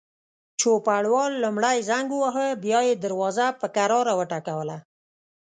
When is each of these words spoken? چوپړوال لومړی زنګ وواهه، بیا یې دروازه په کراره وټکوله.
چوپړوال 0.59 1.31
لومړی 1.43 1.77
زنګ 1.89 2.07
وواهه، 2.11 2.47
بیا 2.63 2.79
یې 2.87 2.93
دروازه 3.03 3.45
په 3.59 3.67
کراره 3.75 4.13
وټکوله. 4.19 4.77